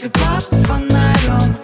Под 0.00 0.42
фонарем 0.66 1.54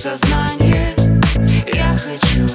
И 0.00 0.02
в 0.02 0.02
сознание. 0.02 0.96
Я 1.74 1.94
хочу 1.98 2.46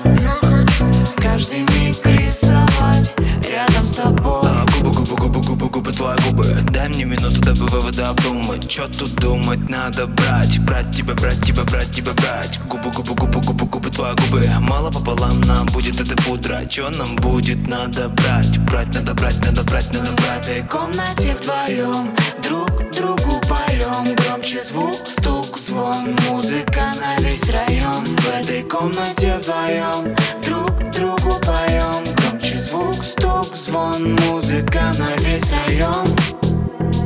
Каждый 1.17 1.59
миг 1.59 2.03
рисовать 2.03 3.13
Рядом 3.47 3.85
с 3.85 3.95
тобой. 3.95 4.41
А, 4.45 4.65
Губы, 4.81 4.91
губы, 4.91 5.15
губы, 5.15 5.41
губы, 5.41 5.69
губы, 5.69 5.91
твои 5.91 6.17
губы. 6.27 6.57
Дай 6.71 6.89
мне 6.89 7.05
минуту, 7.05 7.39
дабы 7.41 7.67
выводы 7.67 8.02
обдумать. 8.02 8.67
Чё 8.67 8.87
тут 8.87 9.13
думать, 9.15 9.69
надо 9.69 10.07
брать? 10.07 10.57
Брать 10.59 10.89
тебя, 10.95 11.13
брать 11.13 11.39
тебя, 11.43 11.63
брать 11.65 11.91
тебя, 11.91 12.13
брать. 12.13 12.59
Губы, 12.67 12.89
губы, 12.89 13.13
губы, 13.13 13.41
губы, 13.41 13.65
губы, 13.65 13.89
твои 13.91 14.15
губы. 14.15 14.43
Мало 14.61 14.89
пополам 14.89 15.39
нам 15.41 15.67
будет 15.67 16.02
это 16.02 16.15
пудра. 16.23 16.65
Чё 16.65 16.89
нам 16.89 17.15
будет, 17.17 17.67
надо 17.67 18.09
брать? 18.09 18.57
Брать, 18.59 18.93
надо 18.95 19.13
брать, 19.13 19.37
надо 19.45 19.63
брать, 19.63 19.93
надо 19.93 20.05
В 20.11 20.15
брать. 20.15 20.47
Этой 20.47 20.63
комнате 20.63 21.37
вдвоем 21.39 22.09
Друг 22.41 22.69
другу 22.91 23.41
поем 23.47 24.15
Громче 24.15 24.61
звук, 24.63 24.95
стук, 25.05 25.44
мозг 25.56 25.70
звон 25.70 26.16
Музыка 26.30 26.92
на 27.00 27.22
весь 27.23 27.50
район. 27.50 28.03
В 28.06 28.30
этой 28.30 28.64
комнате 28.64 29.38
вдвоем 29.38 30.16
Друг 30.44 30.92
другу 30.92 31.39
поем. 31.42 32.03
Громче 32.16 32.59
звук, 32.59 33.03
стук, 33.03 33.56
звон 33.56 34.16
Музыка 34.28 34.92
на 34.98 35.16
весь 35.23 35.52
район. 35.52 36.08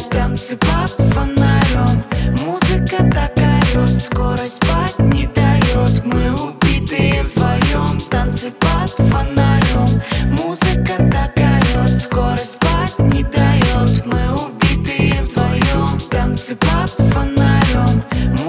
Танцы 0.09 0.58
под 0.58 0.89
фонарем 1.14 2.03
Музыка 2.45 2.97
так 3.14 3.38
орет 3.38 4.02
Скорость 4.02 4.55
спать 4.55 4.97
не 5.00 5.27
дает 5.27 6.03
Мы 6.05 6.31
убитые 6.33 7.23
вдвоем. 7.23 8.00
Танцы 8.09 8.52
под 8.52 8.89
фонарем 9.09 10.02
Музыка 10.31 10.95
так 11.11 11.38
орет 11.38 12.02
Скорость 12.02 12.53
спать 12.53 12.97
не 13.00 13.23
дает 13.23 14.05
Мы 14.05 14.33
убитые 14.33 15.23
вдвоем. 15.23 16.00
Танцы 16.09 16.55
под 16.55 16.89
фонарем. 17.14 17.58
room. 17.75 18.48